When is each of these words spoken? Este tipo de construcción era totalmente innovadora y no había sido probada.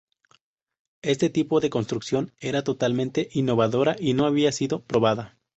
Este 1.03 1.29
tipo 1.29 1.59
de 1.59 1.69
construcción 1.69 2.33
era 2.39 2.63
totalmente 2.63 3.29
innovadora 3.33 3.95
y 3.99 4.15
no 4.15 4.25
había 4.25 4.51
sido 4.51 4.81
probada. 4.81 5.37